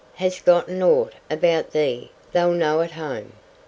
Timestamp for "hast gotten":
0.15-0.81